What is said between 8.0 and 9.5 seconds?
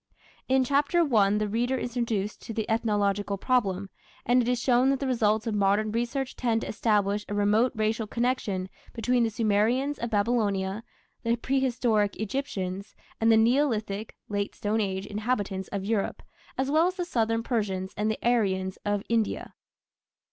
connection between the